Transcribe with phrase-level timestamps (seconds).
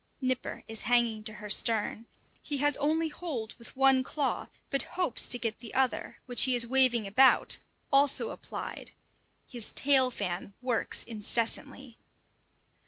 [0.19, 2.07] Nipper is hanging to her stern.
[2.41, 6.55] He has only hold with one claw, but hopes to get the other, which he
[6.55, 7.59] is waving about,
[7.93, 8.93] also applied.
[9.47, 11.99] His tail fan works incessantly.